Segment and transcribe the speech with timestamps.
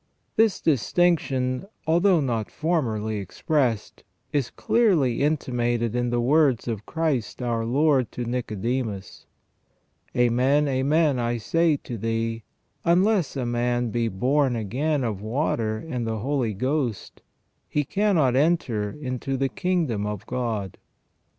[0.35, 7.63] This distinction, although not formerly expressed, is clearly intimated in the words of Christ our
[7.67, 9.27] Lord to Nicodemus:
[10.15, 12.41] "Amen, amen, I say to thee,
[12.83, 17.21] unless a man be born again of water and the Holy Ghost,
[17.69, 20.79] he cannot enter into the kingdom of God